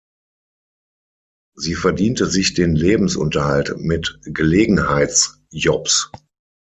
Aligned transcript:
Sie 1.55 1.75
verdiente 1.75 2.25
sich 2.25 2.55
den 2.55 2.75
Lebensunterhalt 2.75 3.75
mit 3.77 4.17
Gelegenheitsjobs. 4.23 6.09